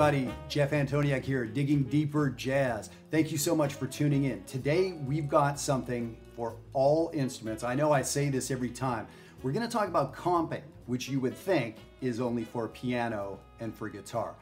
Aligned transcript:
everybody. 0.00 0.32
Jeff 0.48 0.70
Antoniuk 0.70 1.24
here, 1.24 1.44
Digging 1.44 1.82
Deeper 1.82 2.30
Jazz. 2.30 2.88
Thank 3.10 3.32
you 3.32 3.36
so 3.36 3.56
much 3.56 3.74
for 3.74 3.88
tuning 3.88 4.26
in. 4.26 4.44
Today, 4.44 4.92
we've 4.92 5.28
got 5.28 5.58
something 5.58 6.16
for 6.36 6.54
all 6.72 7.10
instruments. 7.12 7.64
I 7.64 7.74
know 7.74 7.90
I 7.90 8.02
say 8.02 8.28
this 8.28 8.52
every 8.52 8.70
time. 8.70 9.08
We're 9.42 9.50
going 9.50 9.66
to 9.66 9.72
talk 9.72 9.88
about 9.88 10.14
comping, 10.14 10.62
which 10.86 11.08
you 11.08 11.18
would 11.18 11.34
think 11.34 11.78
is 12.00 12.20
only 12.20 12.44
for 12.44 12.68
piano 12.68 13.40
and 13.58 13.74
for 13.74 13.88
guitar. 13.88 14.36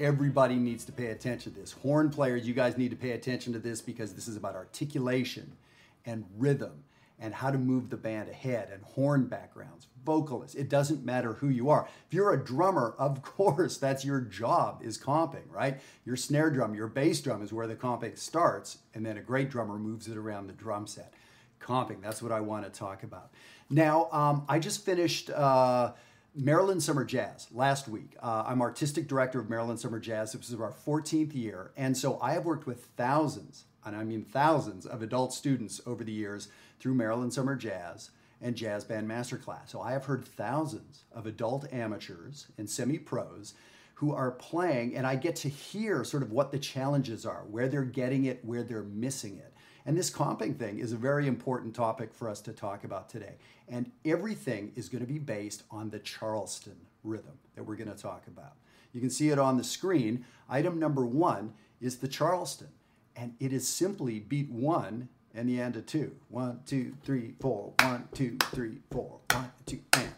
Everybody 0.00 0.56
needs 0.56 0.84
to 0.86 0.92
pay 0.92 1.12
attention 1.12 1.52
to 1.52 1.60
this. 1.60 1.70
Horn 1.70 2.10
players, 2.10 2.44
you 2.44 2.52
guys 2.52 2.76
need 2.76 2.90
to 2.90 2.96
pay 2.96 3.12
attention 3.12 3.52
to 3.52 3.60
this 3.60 3.80
because 3.80 4.12
this 4.12 4.26
is 4.26 4.36
about 4.36 4.56
articulation 4.56 5.56
and 6.04 6.24
rhythm 6.36 6.82
and 7.18 7.34
how 7.34 7.50
to 7.50 7.58
move 7.58 7.88
the 7.88 7.96
band 7.96 8.28
ahead 8.28 8.68
and 8.72 8.82
horn 8.82 9.26
backgrounds, 9.26 9.86
vocalists. 10.04 10.54
It 10.54 10.68
doesn't 10.68 11.04
matter 11.04 11.34
who 11.34 11.48
you 11.48 11.70
are. 11.70 11.88
If 12.06 12.14
you're 12.14 12.32
a 12.32 12.44
drummer, 12.44 12.94
of 12.98 13.22
course, 13.22 13.78
that's 13.78 14.04
your 14.04 14.20
job 14.20 14.82
is 14.84 14.98
comping, 14.98 15.50
right? 15.50 15.80
Your 16.04 16.16
snare 16.16 16.50
drum, 16.50 16.74
your 16.74 16.88
bass 16.88 17.20
drum 17.20 17.42
is 17.42 17.52
where 17.52 17.66
the 17.66 17.76
comping 17.76 18.18
starts, 18.18 18.78
and 18.94 19.04
then 19.04 19.16
a 19.16 19.22
great 19.22 19.50
drummer 19.50 19.78
moves 19.78 20.08
it 20.08 20.16
around 20.16 20.46
the 20.46 20.52
drum 20.52 20.86
set. 20.86 21.14
Comping, 21.60 22.02
that's 22.02 22.22
what 22.22 22.32
I 22.32 22.40
want 22.40 22.64
to 22.64 22.78
talk 22.78 23.02
about. 23.02 23.30
Now, 23.70 24.08
um, 24.12 24.44
I 24.48 24.58
just 24.58 24.84
finished. 24.84 25.30
Uh, 25.30 25.92
Maryland 26.38 26.82
Summer 26.82 27.02
Jazz 27.02 27.48
last 27.50 27.88
week. 27.88 28.14
Uh, 28.22 28.44
I'm 28.46 28.60
artistic 28.60 29.08
director 29.08 29.40
of 29.40 29.48
Maryland 29.48 29.80
Summer 29.80 29.98
Jazz. 29.98 30.32
This 30.32 30.50
is 30.50 30.60
our 30.60 30.70
14th 30.70 31.34
year. 31.34 31.70
And 31.78 31.96
so 31.96 32.18
I 32.20 32.32
have 32.32 32.44
worked 32.44 32.66
with 32.66 32.84
thousands, 32.98 33.64
and 33.86 33.96
I 33.96 34.04
mean 34.04 34.22
thousands, 34.22 34.84
of 34.84 35.00
adult 35.00 35.32
students 35.32 35.80
over 35.86 36.04
the 36.04 36.12
years 36.12 36.48
through 36.78 36.94
Maryland 36.94 37.32
Summer 37.32 37.56
Jazz 37.56 38.10
and 38.40 38.54
Jazz 38.54 38.84
Band 38.84 39.08
Masterclass. 39.08 39.68
So 39.68 39.80
I 39.80 39.92
have 39.92 40.04
heard 40.04 40.24
thousands 40.24 41.04
of 41.12 41.26
adult 41.26 41.72
amateurs 41.72 42.46
and 42.58 42.68
semi 42.68 42.98
pros 42.98 43.54
who 43.94 44.12
are 44.12 44.32
playing, 44.32 44.94
and 44.94 45.06
I 45.06 45.16
get 45.16 45.36
to 45.36 45.48
hear 45.48 46.04
sort 46.04 46.22
of 46.22 46.30
what 46.30 46.52
the 46.52 46.58
challenges 46.58 47.24
are, 47.24 47.44
where 47.50 47.66
they're 47.66 47.82
getting 47.82 48.26
it, 48.26 48.44
where 48.44 48.62
they're 48.62 48.82
missing 48.82 49.36
it. 49.38 49.54
And 49.86 49.96
this 49.96 50.10
comping 50.10 50.58
thing 50.58 50.80
is 50.80 50.92
a 50.92 50.96
very 50.96 51.26
important 51.26 51.74
topic 51.74 52.12
for 52.12 52.28
us 52.28 52.40
to 52.42 52.52
talk 52.52 52.84
about 52.84 53.08
today. 53.08 53.36
And 53.68 53.90
everything 54.04 54.72
is 54.76 54.88
going 54.90 55.04
to 55.04 55.10
be 55.10 55.18
based 55.18 55.62
on 55.70 55.88
the 55.88 56.00
Charleston 56.00 56.76
rhythm 57.04 57.38
that 57.54 57.64
we're 57.64 57.76
going 57.76 57.90
to 57.90 57.96
talk 57.96 58.26
about. 58.26 58.56
You 58.92 59.00
can 59.00 59.10
see 59.10 59.30
it 59.30 59.38
on 59.38 59.56
the 59.56 59.64
screen. 59.64 60.26
Item 60.48 60.78
number 60.78 61.06
one 61.06 61.54
is 61.80 61.98
the 61.98 62.08
Charleston, 62.08 62.68
and 63.14 63.34
it 63.40 63.52
is 63.52 63.66
simply 63.66 64.20
beat 64.20 64.50
one 64.50 65.08
and 65.36 65.48
the 65.48 65.60
end 65.60 65.76
of 65.76 65.86
two. 65.86 66.12
One, 66.28 66.60
two, 66.66 66.94
three, 67.04 67.34
four. 67.38 67.74
One, 67.82 68.08
two, 68.14 68.38
three, 68.52 68.78
four. 68.90 69.20
One, 69.32 69.52
two, 69.66 69.80
and. 69.92 70.12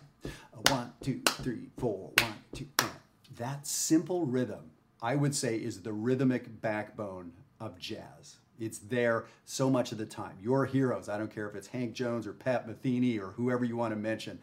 One, 0.70 0.92
two, 1.02 1.20
three, 1.26 1.68
four. 1.76 2.12
One, 2.18 2.34
two, 2.54 2.68
and. 2.78 2.90
That 3.36 3.66
simple 3.66 4.24
rhythm, 4.24 4.70
I 5.02 5.16
would 5.16 5.34
say, 5.34 5.56
is 5.56 5.82
the 5.82 5.92
rhythmic 5.92 6.60
backbone 6.62 7.32
of 7.60 7.78
jazz. 7.78 8.36
It's 8.60 8.78
there 8.78 9.26
so 9.44 9.68
much 9.68 9.92
of 9.92 9.98
the 9.98 10.06
time. 10.06 10.36
Your 10.40 10.66
heroes, 10.66 11.08
I 11.08 11.18
don't 11.18 11.32
care 11.32 11.48
if 11.48 11.54
it's 11.54 11.68
Hank 11.68 11.94
Jones 11.94 12.26
or 12.26 12.32
Pat 12.32 12.68
Metheny 12.68 13.20
or 13.20 13.32
whoever 13.32 13.64
you 13.64 13.76
want 13.76 13.92
to 13.92 13.98
mention, 13.98 14.38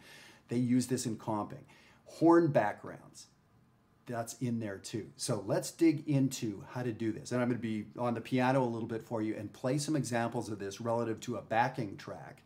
they 0.48 0.56
use 0.56 0.86
this 0.86 1.06
in 1.06 1.16
comping. 1.16 1.64
Horn 2.06 2.48
backgrounds, 2.48 3.26
that's 4.06 4.34
in 4.34 4.58
there 4.58 4.78
too. 4.78 5.08
So 5.16 5.42
let's 5.46 5.70
dig 5.70 6.08
into 6.08 6.64
how 6.70 6.82
to 6.82 6.92
do 6.92 7.12
this. 7.12 7.32
And 7.32 7.40
I'm 7.40 7.48
going 7.48 7.58
to 7.58 7.62
be 7.62 7.86
on 7.98 8.14
the 8.14 8.20
piano 8.20 8.62
a 8.62 8.64
little 8.64 8.88
bit 8.88 9.02
for 9.02 9.20
you 9.20 9.34
and 9.36 9.52
play 9.52 9.78
some 9.78 9.96
examples 9.96 10.48
of 10.48 10.58
this 10.58 10.80
relative 10.80 11.20
to 11.20 11.36
a 11.36 11.42
backing 11.42 11.96
track. 11.96 12.42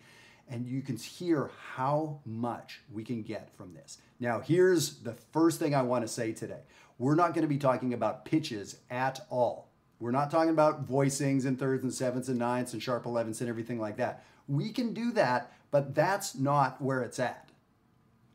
And 0.48 0.66
you 0.66 0.82
can 0.82 0.96
hear 0.96 1.50
how 1.74 2.20
much 2.24 2.80
we 2.90 3.04
can 3.04 3.22
get 3.22 3.54
from 3.56 3.74
this. 3.74 3.98
Now, 4.18 4.40
here's 4.40 4.96
the 4.96 5.14
first 5.32 5.60
thing 5.60 5.74
I 5.74 5.82
want 5.82 6.02
to 6.02 6.08
say 6.08 6.32
today. 6.32 6.62
We're 6.98 7.14
not 7.14 7.34
going 7.34 7.42
to 7.42 7.48
be 7.48 7.58
talking 7.58 7.94
about 7.94 8.24
pitches 8.24 8.76
at 8.90 9.20
all. 9.30 9.70
We're 10.00 10.10
not 10.10 10.30
talking 10.30 10.50
about 10.50 10.88
voicings 10.88 11.44
and 11.44 11.58
thirds 11.58 11.84
and 11.84 11.92
sevenths 11.92 12.28
and 12.28 12.38
ninths 12.38 12.72
and 12.72 12.82
sharp 12.82 13.04
11ths 13.04 13.40
and 13.40 13.48
everything 13.48 13.78
like 13.78 13.98
that. 13.98 14.24
We 14.48 14.72
can 14.72 14.92
do 14.92 15.12
that, 15.12 15.52
but 15.70 15.94
that's 15.94 16.34
not 16.34 16.80
where 16.82 17.02
it's 17.02 17.18
at. 17.18 17.49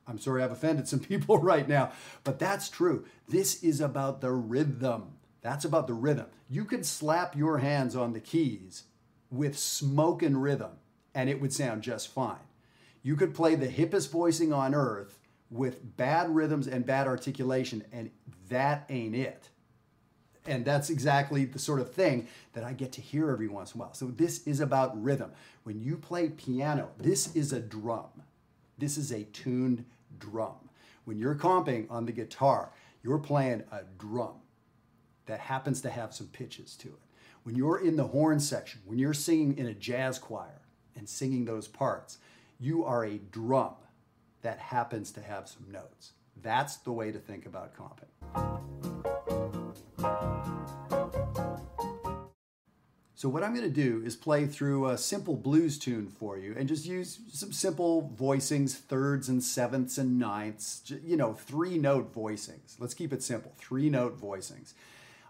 I'm 0.08 0.20
sorry 0.20 0.44
I've 0.44 0.52
offended 0.52 0.88
some 0.88 1.00
people 1.12 1.38
right 1.40 1.68
now, 1.68 1.92
but 2.24 2.40
that's 2.40 2.70
true. 2.70 3.06
This 3.28 3.64
is 3.64 3.82
about 3.82 4.22
the 4.22 4.32
rhythm. 4.32 5.18
That's 5.42 5.66
about 5.66 5.88
the 5.88 5.94
rhythm. 5.94 6.28
You 6.50 6.66
could 6.66 6.86
slap 6.86 7.36
your 7.36 7.60
hands 7.60 7.96
on 7.96 8.14
the 8.14 8.20
keys 8.20 8.84
with 9.30 9.58
smoking 9.58 10.38
rhythm 10.38 10.72
and 11.16 11.30
it 11.30 11.42
would 11.42 11.54
sound 11.54 11.82
just 11.82 12.10
fine. 12.10 12.38
You 13.02 13.16
could 13.16 13.34
play 13.34 13.56
the 13.56 13.68
hippest 13.68 14.12
voicing 14.12 14.52
on 14.52 14.76
earth 14.76 15.20
with 15.50 15.96
bad 15.96 16.30
rhythms 16.36 16.68
and 16.68 16.86
bad 16.86 17.08
articulation, 17.08 17.84
and 17.92 18.12
that 18.50 18.86
ain't 18.90 19.16
it. 19.16 19.50
And 20.48 20.66
that's 20.66 20.90
exactly 20.90 21.46
the 21.46 21.60
sort 21.60 21.80
of 21.80 21.94
thing 21.94 22.28
that 22.54 22.64
I 22.64 22.74
get 22.74 22.92
to 22.94 23.02
hear 23.02 23.32
every 23.32 23.48
once 23.48 23.74
in 23.74 23.80
a 23.80 23.84
while. 23.84 23.94
So, 23.94 24.08
this 24.08 24.46
is 24.46 24.60
about 24.60 25.02
rhythm. 25.02 25.32
When 25.64 25.80
you 25.80 25.98
play 25.98 26.30
piano, 26.30 26.90
this 27.00 27.36
is 27.36 27.54
a 27.54 27.60
drum. 27.60 28.24
This 28.78 28.98
is 28.98 29.12
a 29.12 29.24
tuned 29.24 29.86
drum. 30.20 30.70
When 31.06 31.18
you're 31.18 31.36
comping 31.36 31.90
on 31.90 32.06
the 32.06 32.12
guitar, 32.12 32.72
you're 33.04 33.20
playing 33.20 33.64
a 33.72 33.82
drum 33.98 34.42
that 35.28 35.40
happens 35.40 35.82
to 35.82 35.90
have 35.90 36.14
some 36.14 36.28
pitches 36.28 36.76
to 36.78 36.88
it. 36.88 37.00
When 37.44 37.56
you're 37.56 37.80
in 37.80 37.96
the 37.96 38.08
horn 38.08 38.40
section, 38.40 38.82
when 38.86 38.98
you're 38.98 39.14
singing 39.14 39.58
in 39.58 39.68
a 39.68 39.74
jazz 39.74 40.18
choir 40.18 40.62
and 40.96 41.08
singing 41.08 41.46
those 41.46 41.68
parts, 41.68 42.18
you 42.60 42.84
are 42.84 43.06
a 43.06 43.18
drum 43.18 43.76
that 44.42 44.60
happens 44.60 45.12
to 45.12 45.22
have 45.22 45.48
some 45.48 45.72
notes. 45.72 46.14
That's 46.42 46.78
the 46.78 46.92
way 46.92 47.12
to 47.12 47.20
think 47.20 47.46
about 47.46 47.74
comping. 47.76 49.25
So 53.18 53.30
what 53.30 53.44
I'm 53.44 53.56
going 53.56 53.66
to 53.66 53.74
do 53.74 54.04
is 54.06 54.18
play 54.18 54.46
through 54.46 54.90
a 54.90 54.98
simple 54.98 55.38
blues 55.38 55.80
tune 55.80 56.10
for 56.10 56.38
you 56.38 56.54
and 56.58 56.68
just 56.68 56.86
use 56.86 57.20
some 57.32 57.54
simple 57.54 58.14
voicings, 58.20 58.74
thirds 58.74 59.30
and 59.30 59.42
sevenths 59.42 59.98
and 59.98 60.20
ninths, 60.20 60.92
you 61.02 61.16
know, 61.16 61.34
three 61.34 61.78
note 61.78 62.14
voicings. 62.14 62.76
Let's 62.78 62.94
keep 62.94 63.14
it 63.14 63.24
simple, 63.24 63.54
three 63.58 63.90
note 63.90 64.20
voicings. 64.20 64.74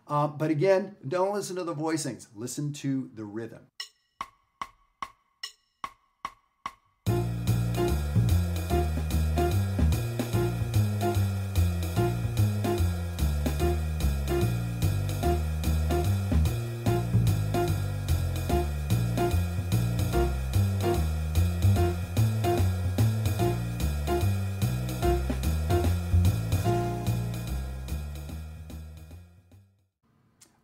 Uh, 0.07 0.25
but 0.27 0.49
again, 0.49 0.95
don't 1.07 1.33
listen 1.33 1.55
to 1.57 1.63
the 1.63 1.75
voicings, 1.75 2.27
listen 2.35 2.73
to 2.73 3.11
the 3.13 3.23
rhythm. 3.23 3.61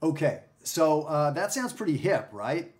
Okay, 0.03 0.41
so 0.63 1.03
uh, 1.03 1.31
that 1.31 1.53
sounds 1.53 1.73
pretty 1.73 1.95
hip, 1.97 2.29
right? 2.31 2.71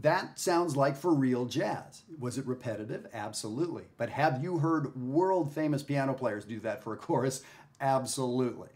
That 0.00 0.38
sounds 0.38 0.76
like 0.76 0.96
for 0.96 1.12
real 1.12 1.46
jazz. 1.46 2.02
Was 2.18 2.38
it 2.38 2.46
repetitive? 2.46 3.06
Absolutely. 3.12 3.84
But 3.96 4.10
have 4.10 4.42
you 4.42 4.58
heard 4.58 4.96
world 4.96 5.52
famous 5.52 5.82
piano 5.82 6.14
players 6.14 6.44
do 6.44 6.60
that 6.60 6.82
for 6.82 6.92
a 6.92 6.96
chorus? 6.96 7.42
Absolutely. 7.80 8.68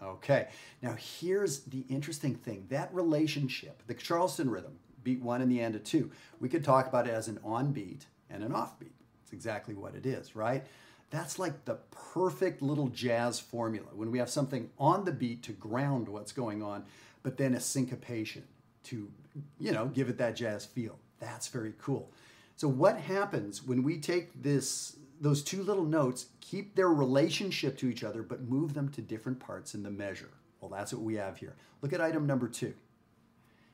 Okay, 0.00 0.46
now 0.80 0.92
here's 0.92 1.60
the 1.60 1.84
interesting 1.88 2.36
thing 2.36 2.66
that 2.68 2.94
relationship, 2.94 3.82
the 3.88 3.94
Charleston 3.94 4.48
rhythm, 4.48 4.78
beat 5.02 5.20
one 5.20 5.42
and 5.42 5.50
the 5.50 5.60
end 5.60 5.74
of 5.74 5.82
two, 5.82 6.10
we 6.38 6.48
could 6.48 6.62
talk 6.62 6.86
about 6.86 7.08
it 7.08 7.14
as 7.14 7.26
an 7.26 7.40
on 7.42 7.72
beat 7.72 8.06
and 8.30 8.44
an 8.44 8.52
off 8.52 8.78
beat. 8.78 8.94
It's 9.24 9.32
exactly 9.32 9.74
what 9.74 9.96
it 9.96 10.06
is, 10.06 10.36
right? 10.36 10.64
That's 11.10 11.38
like 11.38 11.64
the 11.64 11.78
perfect 11.90 12.62
little 12.62 12.88
jazz 12.88 13.40
formula 13.40 13.88
when 13.92 14.12
we 14.12 14.18
have 14.18 14.30
something 14.30 14.70
on 14.78 15.04
the 15.04 15.10
beat 15.12 15.42
to 15.44 15.52
ground 15.52 16.08
what's 16.08 16.32
going 16.32 16.62
on 16.62 16.84
but 17.22 17.36
then 17.36 17.54
a 17.54 17.60
syncopation 17.60 18.44
to, 18.84 19.10
you 19.58 19.72
know, 19.72 19.86
give 19.86 20.08
it 20.08 20.18
that 20.18 20.36
jazz 20.36 20.64
feel. 20.64 20.98
That's 21.20 21.48
very 21.48 21.74
cool. 21.80 22.10
So 22.56 22.68
what 22.68 22.98
happens 22.98 23.62
when 23.62 23.82
we 23.82 23.98
take 23.98 24.42
this 24.42 24.96
those 25.20 25.42
two 25.42 25.62
little 25.64 25.84
notes, 25.84 26.26
keep 26.40 26.76
their 26.76 26.88
relationship 26.88 27.76
to 27.78 27.88
each 27.88 28.04
other, 28.04 28.22
but 28.22 28.42
move 28.42 28.74
them 28.74 28.88
to 28.90 29.02
different 29.02 29.40
parts 29.40 29.74
in 29.74 29.82
the 29.82 29.90
measure? 29.90 30.30
Well, 30.60 30.70
that's 30.70 30.92
what 30.92 31.02
we 31.02 31.14
have 31.16 31.38
here. 31.38 31.56
Look 31.82 31.92
at 31.92 32.00
item 32.00 32.26
number 32.26 32.48
two. 32.48 32.74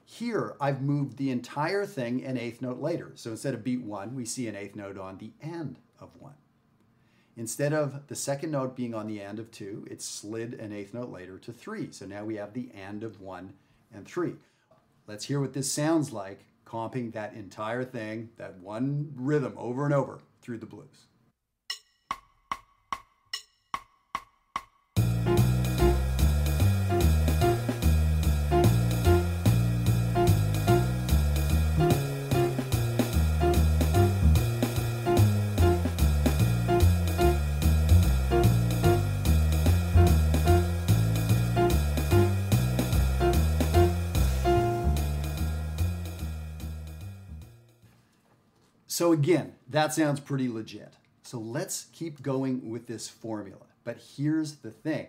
Here, 0.06 0.54
I've 0.60 0.82
moved 0.82 1.16
the 1.16 1.30
entire 1.30 1.86
thing 1.86 2.24
an 2.24 2.36
eighth 2.36 2.60
note 2.60 2.80
later. 2.80 3.12
So 3.14 3.30
instead 3.30 3.54
of 3.54 3.64
beat 3.64 3.82
one, 3.82 4.14
we 4.14 4.24
see 4.24 4.48
an 4.48 4.56
eighth 4.56 4.76
note 4.76 4.98
on 4.98 5.18
the 5.18 5.32
end 5.42 5.78
of 5.98 6.10
one. 6.18 6.34
Instead 7.36 7.72
of 7.72 8.06
the 8.06 8.14
second 8.14 8.52
note 8.52 8.76
being 8.76 8.94
on 8.94 9.08
the 9.08 9.20
and 9.20 9.38
of 9.38 9.50
two, 9.50 9.84
it 9.90 10.00
slid 10.00 10.54
an 10.54 10.72
eighth 10.72 10.94
note 10.94 11.10
later 11.10 11.38
to 11.38 11.52
three. 11.52 11.90
So 11.90 12.06
now 12.06 12.24
we 12.24 12.36
have 12.36 12.52
the 12.52 12.70
and 12.74 13.02
of 13.02 13.20
one 13.20 13.54
and 13.92 14.06
three. 14.06 14.34
Let's 15.06 15.24
hear 15.24 15.40
what 15.40 15.52
this 15.52 15.70
sounds 15.70 16.12
like, 16.12 16.44
comping 16.64 17.12
that 17.12 17.34
entire 17.34 17.84
thing, 17.84 18.30
that 18.36 18.58
one 18.58 19.12
rhythm 19.16 19.54
over 19.56 19.84
and 19.84 19.92
over 19.92 20.20
through 20.40 20.58
the 20.58 20.66
blues. 20.66 21.06
So 48.94 49.10
again, 49.10 49.54
that 49.70 49.92
sounds 49.92 50.20
pretty 50.20 50.48
legit. 50.48 50.92
So 51.24 51.36
let's 51.36 51.86
keep 51.92 52.22
going 52.22 52.70
with 52.70 52.86
this 52.86 53.08
formula. 53.08 53.64
But 53.82 53.96
here's 54.16 54.54
the 54.58 54.70
thing. 54.70 55.08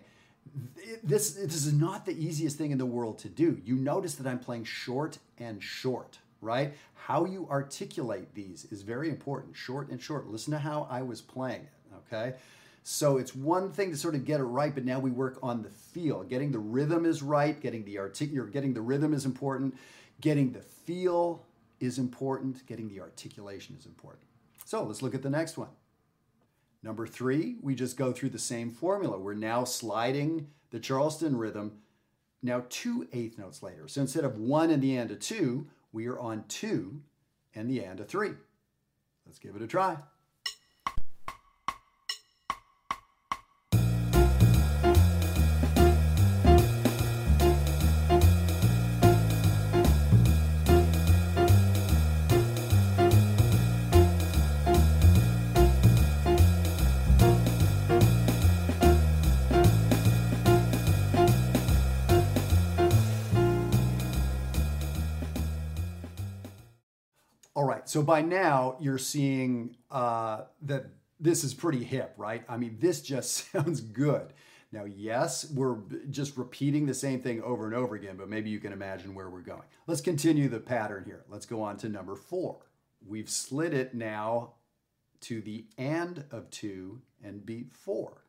This, 1.04 1.34
this 1.34 1.64
is 1.64 1.72
not 1.72 2.04
the 2.04 2.10
easiest 2.12 2.58
thing 2.58 2.72
in 2.72 2.78
the 2.78 2.84
world 2.84 3.16
to 3.20 3.28
do. 3.28 3.62
You 3.64 3.76
notice 3.76 4.16
that 4.16 4.26
I'm 4.26 4.40
playing 4.40 4.64
short 4.64 5.18
and 5.38 5.62
short, 5.62 6.18
right? 6.40 6.74
How 6.96 7.26
you 7.26 7.46
articulate 7.48 8.34
these 8.34 8.66
is 8.72 8.82
very 8.82 9.08
important. 9.08 9.54
Short 9.54 9.88
and 9.88 10.02
short. 10.02 10.26
Listen 10.26 10.52
to 10.54 10.58
how 10.58 10.88
I 10.90 11.02
was 11.02 11.20
playing 11.20 11.60
it, 11.60 12.12
okay? 12.12 12.34
So 12.82 13.18
it's 13.18 13.36
one 13.36 13.70
thing 13.70 13.92
to 13.92 13.96
sort 13.96 14.16
of 14.16 14.24
get 14.24 14.40
it 14.40 14.44
right, 14.46 14.74
but 14.74 14.84
now 14.84 14.98
we 14.98 15.12
work 15.12 15.38
on 15.44 15.62
the 15.62 15.70
feel. 15.70 16.24
Getting 16.24 16.50
the 16.50 16.58
rhythm 16.58 17.06
is 17.06 17.22
right, 17.22 17.60
getting 17.60 17.84
the 17.84 17.98
artic- 17.98 18.52
getting 18.52 18.74
the 18.74 18.80
rhythm 18.80 19.14
is 19.14 19.24
important, 19.24 19.76
getting 20.20 20.50
the 20.50 20.62
feel 20.62 21.44
is 21.80 21.98
important, 21.98 22.66
getting 22.66 22.88
the 22.88 23.00
articulation 23.00 23.76
is 23.78 23.86
important. 23.86 24.24
So 24.64 24.84
let's 24.84 25.02
look 25.02 25.14
at 25.14 25.22
the 25.22 25.30
next 25.30 25.56
one. 25.56 25.70
Number 26.82 27.06
three, 27.06 27.56
we 27.62 27.74
just 27.74 27.96
go 27.96 28.12
through 28.12 28.30
the 28.30 28.38
same 28.38 28.70
formula. 28.70 29.18
We're 29.18 29.34
now 29.34 29.64
sliding 29.64 30.48
the 30.70 30.80
Charleston 30.80 31.36
rhythm 31.36 31.78
now 32.42 32.64
two 32.68 33.08
eighth 33.12 33.38
notes 33.38 33.62
later. 33.62 33.88
So 33.88 34.00
instead 34.00 34.24
of 34.24 34.38
one 34.38 34.70
and 34.70 34.82
the 34.82 34.96
and 34.96 35.10
of 35.10 35.20
two, 35.20 35.66
we 35.92 36.06
are 36.06 36.18
on 36.18 36.44
two 36.48 37.02
and 37.54 37.68
the 37.68 37.82
and 37.82 37.98
of 38.00 38.08
three. 38.08 38.32
Let's 39.26 39.38
give 39.38 39.56
it 39.56 39.62
a 39.62 39.66
try. 39.66 39.96
So 67.86 68.02
by 68.02 68.22
now 68.22 68.76
you're 68.80 68.98
seeing 68.98 69.76
uh, 69.90 70.42
that 70.62 70.86
this 71.18 71.44
is 71.44 71.54
pretty 71.54 71.82
hip, 71.82 72.14
right? 72.16 72.44
I 72.48 72.56
mean, 72.56 72.76
this 72.80 73.00
just 73.00 73.50
sounds 73.52 73.80
good. 73.80 74.32
Now, 74.72 74.84
yes, 74.84 75.50
we're 75.52 75.78
just 76.10 76.36
repeating 76.36 76.86
the 76.86 76.94
same 76.94 77.22
thing 77.22 77.42
over 77.42 77.66
and 77.66 77.74
over 77.74 77.94
again, 77.94 78.16
but 78.16 78.28
maybe 78.28 78.50
you 78.50 78.58
can 78.58 78.72
imagine 78.72 79.14
where 79.14 79.30
we're 79.30 79.40
going. 79.40 79.62
Let's 79.86 80.00
continue 80.00 80.48
the 80.48 80.60
pattern 80.60 81.04
here. 81.06 81.24
Let's 81.28 81.46
go 81.46 81.62
on 81.62 81.76
to 81.78 81.88
number 81.88 82.16
four. 82.16 82.58
We've 83.06 83.30
slid 83.30 83.72
it 83.72 83.94
now 83.94 84.54
to 85.20 85.40
the 85.40 85.66
and 85.78 86.24
of 86.30 86.50
two 86.50 87.00
and 87.22 87.46
beat 87.46 87.72
four. 87.72 88.25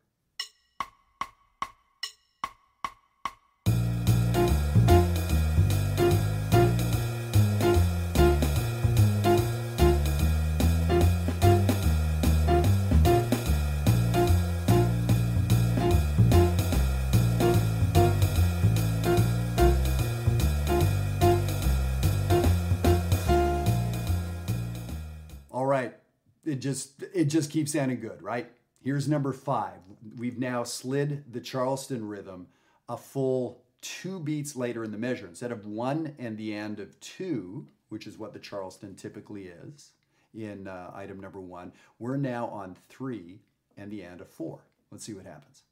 It 26.48 26.60
just 26.60 27.02
it 27.14 27.26
just 27.26 27.50
keeps 27.50 27.72
sounding 27.72 28.00
good, 28.00 28.22
right? 28.22 28.50
Here's 28.80 29.08
number 29.08 29.32
five. 29.32 29.78
We've 30.16 30.38
now 30.38 30.64
slid 30.64 31.32
the 31.32 31.40
Charleston 31.40 32.06
rhythm 32.08 32.48
a 32.88 32.96
full 32.96 33.62
two 33.80 34.18
beats 34.20 34.56
later 34.56 34.84
in 34.84 34.90
the 34.90 34.98
measure. 34.98 35.26
Instead 35.26 35.52
of 35.52 35.66
one 35.66 36.14
and 36.18 36.36
the 36.36 36.54
end 36.54 36.80
of 36.80 36.98
two, 37.00 37.66
which 37.88 38.06
is 38.06 38.18
what 38.18 38.32
the 38.32 38.38
Charleston 38.38 38.94
typically 38.94 39.48
is 39.48 39.90
in 40.34 40.66
uh, 40.66 40.90
item 40.94 41.20
number 41.20 41.40
one, 41.40 41.72
we're 41.98 42.16
now 42.16 42.46
on 42.46 42.76
three 42.88 43.40
and 43.76 43.90
the 43.90 44.02
end 44.02 44.20
of 44.20 44.28
four. 44.28 44.60
Let's 44.90 45.04
see 45.04 45.14
what 45.14 45.26
happens. 45.26 45.62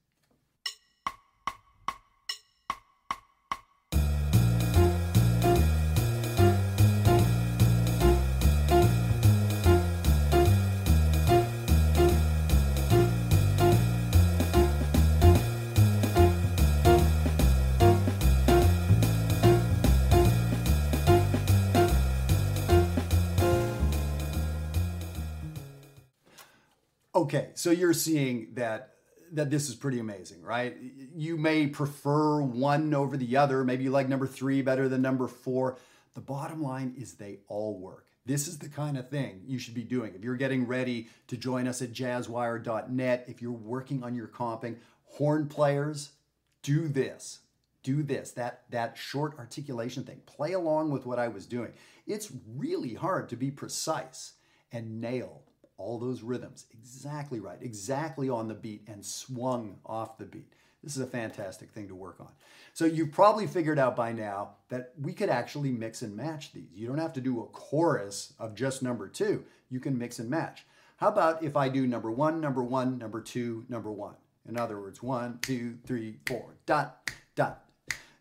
Okay, 27.16 27.48
so 27.54 27.70
you're 27.70 27.94
seeing 27.94 28.48
that 28.56 28.92
that 29.32 29.50
this 29.50 29.70
is 29.70 29.74
pretty 29.74 30.00
amazing, 30.00 30.42
right? 30.42 30.76
You 31.14 31.38
may 31.38 31.66
prefer 31.66 32.42
one 32.42 32.92
over 32.92 33.16
the 33.16 33.38
other. 33.38 33.64
Maybe 33.64 33.84
you 33.84 33.90
like 33.90 34.06
number 34.06 34.26
three 34.26 34.60
better 34.60 34.86
than 34.86 35.00
number 35.00 35.26
four. 35.26 35.78
The 36.12 36.20
bottom 36.20 36.62
line 36.62 36.94
is 36.98 37.14
they 37.14 37.38
all 37.48 37.80
work. 37.80 38.04
This 38.26 38.46
is 38.46 38.58
the 38.58 38.68
kind 38.68 38.98
of 38.98 39.08
thing 39.08 39.40
you 39.46 39.58
should 39.58 39.72
be 39.72 39.82
doing. 39.82 40.14
If 40.14 40.24
you're 40.24 40.36
getting 40.36 40.66
ready 40.66 41.08
to 41.28 41.38
join 41.38 41.66
us 41.66 41.80
at 41.80 41.94
jazzwire.net, 41.94 43.24
if 43.26 43.40
you're 43.40 43.50
working 43.50 44.04
on 44.04 44.14
your 44.14 44.28
comping, 44.28 44.76
horn 45.04 45.48
players, 45.48 46.10
do 46.62 46.86
this. 46.86 47.38
Do 47.82 48.02
this. 48.02 48.32
That 48.32 48.64
that 48.68 48.98
short 48.98 49.38
articulation 49.38 50.04
thing. 50.04 50.20
Play 50.26 50.52
along 50.52 50.90
with 50.90 51.06
what 51.06 51.18
I 51.18 51.28
was 51.28 51.46
doing. 51.46 51.72
It's 52.06 52.30
really 52.54 52.92
hard 52.92 53.30
to 53.30 53.36
be 53.36 53.50
precise 53.50 54.34
and 54.70 55.00
nail 55.00 55.45
all 55.78 55.98
those 55.98 56.22
rhythms 56.22 56.66
exactly 56.72 57.40
right, 57.40 57.58
exactly 57.60 58.28
on 58.28 58.48
the 58.48 58.54
beat, 58.54 58.82
and 58.86 59.04
swung 59.04 59.78
off 59.84 60.18
the 60.18 60.24
beat. 60.24 60.52
This 60.82 60.96
is 60.96 61.02
a 61.02 61.06
fantastic 61.06 61.72
thing 61.72 61.88
to 61.88 61.94
work 61.94 62.20
on. 62.20 62.28
So 62.72 62.84
you've 62.84 63.10
probably 63.10 63.46
figured 63.46 63.78
out 63.78 63.96
by 63.96 64.12
now 64.12 64.50
that 64.68 64.92
we 65.00 65.12
could 65.12 65.30
actually 65.30 65.72
mix 65.72 66.02
and 66.02 66.16
match 66.16 66.52
these. 66.52 66.68
You 66.74 66.86
don't 66.86 66.98
have 66.98 67.14
to 67.14 67.20
do 67.20 67.40
a 67.40 67.46
chorus 67.46 68.34
of 68.38 68.54
just 68.54 68.82
number 68.82 69.08
two. 69.08 69.44
You 69.68 69.80
can 69.80 69.98
mix 69.98 70.18
and 70.18 70.30
match. 70.30 70.64
How 70.98 71.08
about 71.08 71.42
if 71.42 71.56
I 71.56 71.68
do 71.68 71.86
number 71.86 72.10
one, 72.10 72.40
number 72.40 72.62
one, 72.62 72.98
number 72.98 73.20
two, 73.20 73.64
number 73.68 73.90
one? 73.90 74.14
In 74.48 74.56
other 74.56 74.80
words, 74.80 75.02
one, 75.02 75.38
two, 75.42 75.78
three, 75.86 76.18
four, 76.26 76.54
dot, 76.66 77.10
dot, 77.34 77.64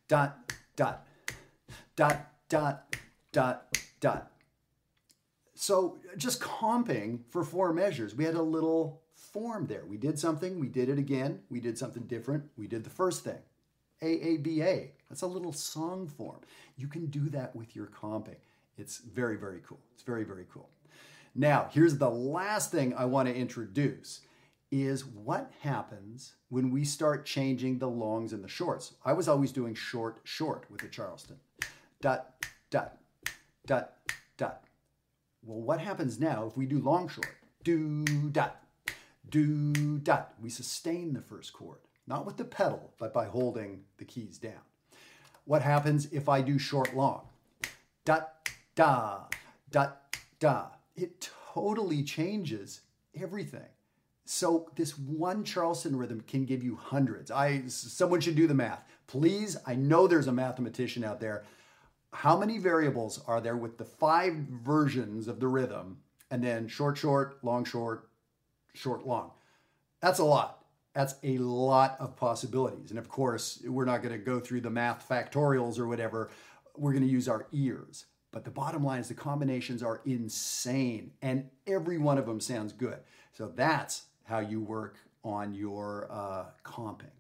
dot, 0.07 0.51
dot, 0.75 1.05
dot, 1.95 2.31
dot, 2.49 2.95
dot, 3.31 3.77
dot. 3.99 4.31
So 5.55 5.97
just 6.17 6.41
comping 6.41 7.19
for 7.29 7.43
four 7.43 7.73
measures, 7.73 8.13
we 8.13 8.25
had 8.25 8.35
a 8.35 8.41
little 8.41 9.01
form 9.15 9.65
there. 9.67 9.85
We 9.87 9.97
did 9.97 10.19
something, 10.19 10.59
we 10.59 10.67
did 10.67 10.89
it 10.89 10.99
again, 10.99 11.39
we 11.49 11.59
did 11.61 11.77
something 11.77 12.03
different, 12.03 12.43
we 12.57 12.67
did 12.67 12.83
the 12.83 12.89
first 12.89 13.23
thing. 13.23 13.39
AABA, 14.01 14.89
that's 15.09 15.21
a 15.21 15.27
little 15.27 15.53
song 15.53 16.07
form. 16.07 16.41
You 16.77 16.87
can 16.87 17.05
do 17.07 17.29
that 17.29 17.55
with 17.55 17.75
your 17.75 17.87
comping. 17.87 18.35
It's 18.77 18.97
very, 18.97 19.37
very 19.37 19.61
cool. 19.65 19.79
It's 19.93 20.03
very, 20.03 20.25
very 20.25 20.45
cool. 20.53 20.69
Now, 21.33 21.69
here's 21.71 21.97
the 21.97 22.09
last 22.09 22.71
thing 22.71 22.93
I 22.93 23.05
want 23.05 23.29
to 23.29 23.35
introduce 23.35 24.21
is 24.71 25.05
what 25.05 25.51
happens 25.61 26.33
when 26.49 26.71
we 26.71 26.83
start 26.83 27.25
changing 27.25 27.79
the 27.79 27.89
longs 27.89 28.33
and 28.33 28.43
the 28.43 28.49
shorts. 28.49 28.93
I 29.05 29.13
was 29.13 29.29
always 29.29 29.53
doing 29.53 29.73
short, 29.73 30.19
short 30.23 30.65
with 30.69 30.81
the 30.81 30.87
Charleston. 30.89 31.37
Dot, 32.01 32.45
dot, 32.69 32.97
dot, 33.65 33.93
dot. 34.37 34.64
Well, 35.45 35.61
what 35.61 35.79
happens 35.79 36.19
now 36.19 36.47
if 36.47 36.57
we 36.57 36.65
do 36.65 36.79
long 36.79 37.07
short? 37.07 37.29
Do 37.63 38.03
dot, 38.31 38.63
do 39.29 39.99
dot. 39.99 40.33
We 40.41 40.49
sustain 40.49 41.13
the 41.13 41.21
first 41.21 41.53
chord, 41.53 41.79
not 42.07 42.25
with 42.25 42.37
the 42.37 42.45
pedal, 42.45 42.93
but 42.97 43.13
by 43.13 43.25
holding 43.25 43.83
the 43.97 44.05
keys 44.05 44.39
down. 44.39 44.61
What 45.45 45.61
happens 45.61 46.07
if 46.11 46.27
I 46.27 46.41
do 46.41 46.57
short 46.57 46.95
long? 46.95 47.27
Dot, 48.05 48.49
da, 48.73 49.25
dot, 49.69 50.17
da. 50.39 50.69
It 50.95 51.29
totally 51.53 52.01
changes 52.01 52.81
everything. 53.13 53.69
So 54.25 54.71
this 54.75 54.97
one 54.97 55.43
Charleston 55.43 55.95
rhythm 55.95 56.21
can 56.21 56.45
give 56.45 56.63
you 56.63 56.75
hundreds. 56.75 57.29
I 57.29 57.63
someone 57.67 58.21
should 58.21 58.35
do 58.35 58.47
the 58.47 58.55
math. 58.55 58.83
Please, 59.05 59.57
I 59.67 59.75
know 59.75 60.07
there's 60.07 60.25
a 60.25 60.31
mathematician 60.31 61.03
out 61.03 61.19
there 61.19 61.43
how 62.15 62.37
many 62.37 62.57
variables 62.57 63.21
are 63.27 63.41
there 63.41 63.57
with 63.57 63.77
the 63.77 63.85
five 63.85 64.33
versions 64.33 65.27
of 65.27 65.39
the 65.39 65.47
rhythm 65.47 65.97
and 66.31 66.43
then 66.43 66.67
short, 66.67 66.97
short, 66.97 67.43
long, 67.43 67.65
short, 67.65 68.09
short, 68.73 69.05
long? 69.05 69.31
That's 69.99 70.19
a 70.19 70.23
lot. 70.23 70.63
That's 70.93 71.15
a 71.23 71.37
lot 71.39 71.97
of 71.99 72.15
possibilities. 72.15 72.89
And 72.89 72.97
of 72.97 73.09
course, 73.09 73.61
we're 73.65 73.85
not 73.85 74.01
going 74.01 74.13
to 74.13 74.23
go 74.23 74.39
through 74.39 74.61
the 74.61 74.69
math 74.69 75.07
factorials 75.09 75.77
or 75.77 75.87
whatever. 75.87 76.31
We're 76.77 76.93
going 76.93 77.03
to 77.03 77.09
use 77.09 77.27
our 77.27 77.47
ears. 77.51 78.05
But 78.31 78.45
the 78.45 78.51
bottom 78.51 78.83
line 78.83 79.01
is 79.01 79.09
the 79.09 79.13
combinations 79.13 79.83
are 79.83 80.01
insane 80.05 81.11
and 81.21 81.49
every 81.67 81.97
one 81.97 82.17
of 82.17 82.25
them 82.25 82.39
sounds 82.39 82.73
good. 82.73 82.99
So 83.33 83.51
that's 83.53 84.03
how 84.23 84.39
you 84.39 84.61
work 84.61 84.97
on 85.23 85.53
your 85.53 86.07
uh, 86.09 86.45
comping. 86.63 87.11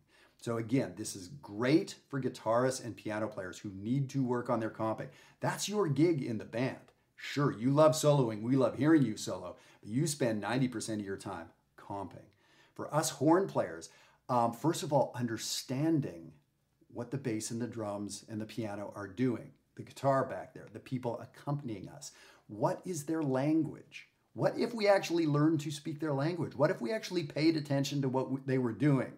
So 0.45 0.57
again, 0.57 0.93
this 0.95 1.15
is 1.15 1.29
great 1.41 1.95
for 2.07 2.21
guitarists 2.21 2.85
and 2.85 2.95
piano 2.95 3.27
players 3.27 3.57
who 3.57 3.71
need 3.71 4.09
to 4.09 4.23
work 4.23 4.47
on 4.47 4.59
their 4.59 4.69
comping. 4.69 5.07
That's 5.39 5.67
your 5.67 5.87
gig 5.87 6.21
in 6.21 6.37
the 6.37 6.45
band. 6.45 6.77
Sure, 7.15 7.51
you 7.51 7.71
love 7.71 7.93
soloing. 7.93 8.43
We 8.43 8.55
love 8.55 8.77
hearing 8.77 9.01
you 9.01 9.17
solo, 9.17 9.55
but 9.81 9.89
you 9.89 10.05
spend 10.05 10.43
90% 10.43 10.99
of 10.99 11.01
your 11.01 11.17
time 11.17 11.47
comping. 11.79 12.27
For 12.75 12.93
us 12.93 13.09
horn 13.09 13.47
players, 13.47 13.89
um, 14.29 14.53
first 14.53 14.83
of 14.83 14.93
all, 14.93 15.13
understanding 15.15 16.31
what 16.93 17.09
the 17.09 17.17
bass 17.17 17.49
and 17.49 17.59
the 17.59 17.65
drums 17.65 18.23
and 18.29 18.39
the 18.39 18.45
piano 18.45 18.93
are 18.95 19.07
doing, 19.07 19.49
the 19.73 19.81
guitar 19.81 20.25
back 20.25 20.53
there, 20.53 20.67
the 20.71 20.79
people 20.79 21.19
accompanying 21.19 21.89
us. 21.89 22.11
What 22.45 22.81
is 22.85 23.05
their 23.05 23.23
language? 23.23 24.09
What 24.35 24.59
if 24.59 24.75
we 24.75 24.87
actually 24.87 25.25
learned 25.25 25.61
to 25.61 25.71
speak 25.71 25.99
their 25.99 26.13
language? 26.13 26.55
What 26.55 26.69
if 26.69 26.79
we 26.79 26.93
actually 26.93 27.23
paid 27.23 27.57
attention 27.57 28.03
to 28.03 28.09
what 28.09 28.45
they 28.45 28.59
were 28.59 28.73
doing? 28.73 29.13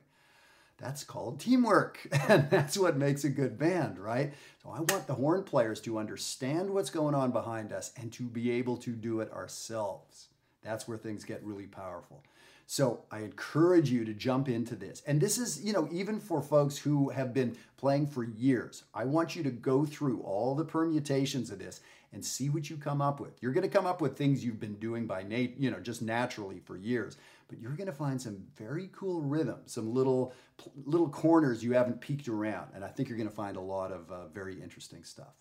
That's 0.77 1.03
called 1.03 1.39
teamwork. 1.39 2.07
And 2.29 2.50
that's 2.50 2.77
what 2.77 2.98
makes 2.98 3.24
a 3.24 3.29
good 3.29 3.57
band, 3.57 3.98
right? 4.00 4.34
So 4.62 4.69
I 4.69 4.79
want 4.79 5.07
the 5.07 5.13
horn 5.13 5.43
players 5.43 5.79
to 5.81 5.98
understand 5.98 6.69
what's 6.69 6.89
going 6.89 7.15
on 7.15 7.31
behind 7.31 7.72
us 7.72 7.93
and 7.96 8.12
to 8.13 8.24
be 8.24 8.51
able 8.51 8.77
to 8.77 8.91
do 8.91 9.22
it 9.22 9.31
ourselves. 9.31 10.27
That's 10.62 10.88
where 10.88 10.98
things 10.98 11.24
get 11.24 11.43
really 11.43 11.67
powerful. 11.67 12.24
So 12.65 13.03
I 13.10 13.19
encourage 13.19 13.89
you 13.89 14.03
to 14.03 14.13
jump 14.13 14.50
into 14.50 14.75
this. 14.75 15.01
And 15.07 15.22
this 15.22 15.38
is, 15.38 15.63
you 15.63 15.72
know, 15.72 15.88
even 15.89 16.19
for 16.19 16.41
folks 16.41 16.77
who 16.77 17.10
have 17.10 17.34
been 17.34 17.55
playing 17.77 18.07
for 18.07 18.25
years, 18.25 18.84
I 18.93 19.05
want 19.05 19.38
you 19.38 19.43
to 19.43 19.51
go 19.51 19.86
through 19.86 20.19
all 20.19 20.53
the 20.53 20.65
permutations 20.65 21.50
of 21.50 21.60
this 21.60 21.79
and 22.12 22.24
see 22.24 22.50
what 22.50 22.69
you 22.69 22.75
come 22.75 23.01
up 23.01 23.22
with. 23.22 23.41
You're 23.41 23.53
going 23.53 23.69
to 23.69 23.74
come 23.74 23.86
up 23.86 24.01
with 24.01 24.17
things 24.17 24.43
you've 24.43 24.60
been 24.60 24.75
doing 24.75 25.07
by 25.07 25.24
nat- 25.24 25.57
you 25.57 25.72
know, 25.72 25.79
just 25.79 26.01
naturally 26.01 26.60
for 26.60 26.75
years, 26.75 27.15
but 27.48 27.60
you're 27.60 27.74
going 27.74 27.88
to 27.88 27.94
find 27.94 28.22
some 28.22 28.44
very 28.56 28.89
cool 28.94 29.22
rhythms, 29.22 29.72
some 29.74 29.94
little 29.94 30.34
little 30.86 31.10
corners 31.10 31.63
you 31.63 31.74
haven't 31.74 32.01
peeked 32.01 32.27
around, 32.27 32.70
and 32.74 32.84
I 32.84 32.89
think 32.89 33.10
you're 33.10 33.18
going 33.18 33.30
to 33.30 33.36
find 33.36 33.58
a 33.58 33.62
lot 33.62 33.92
of 33.92 34.12
uh, 34.12 34.27
very 34.27 34.62
interesting 34.62 35.04
stuff. 35.04 35.34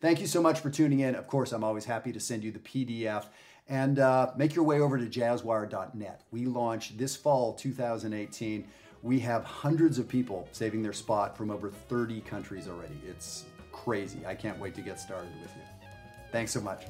Thank 0.00 0.20
you 0.20 0.26
so 0.26 0.42
much 0.42 0.60
for 0.60 0.70
tuning 0.70 1.00
in. 1.00 1.14
Of 1.14 1.26
course, 1.26 1.52
I'm 1.52 1.64
always 1.64 1.84
happy 1.84 2.12
to 2.12 2.20
send 2.20 2.44
you 2.44 2.52
the 2.52 2.58
PDF 2.58 3.26
and 3.68 3.98
uh, 3.98 4.30
make 4.36 4.54
your 4.54 4.64
way 4.64 4.80
over 4.80 4.98
to 4.98 5.06
jazzwire.net. 5.06 6.22
We 6.30 6.46
launched 6.46 6.98
this 6.98 7.16
fall 7.16 7.54
2018. 7.54 8.66
We 9.02 9.18
have 9.20 9.44
hundreds 9.44 9.98
of 9.98 10.08
people 10.08 10.48
saving 10.52 10.82
their 10.82 10.92
spot 10.92 11.36
from 11.36 11.50
over 11.50 11.70
30 11.70 12.20
countries 12.22 12.68
already. 12.68 13.00
It's 13.08 13.44
crazy. 13.72 14.24
I 14.26 14.34
can't 14.34 14.58
wait 14.58 14.74
to 14.74 14.82
get 14.82 15.00
started 15.00 15.30
with 15.40 15.50
you. 15.56 15.62
Thanks 16.32 16.52
so 16.52 16.60
much. 16.60 16.82